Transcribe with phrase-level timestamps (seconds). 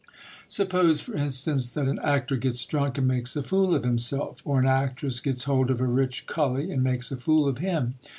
[0.47, 4.59] Suppose, for instance, that an actor gets drunk and makes a fool of himself, or
[4.59, 7.93] an actress gets hold of a rich cully and makes a fool of him